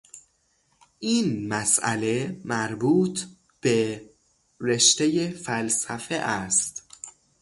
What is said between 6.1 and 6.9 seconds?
است.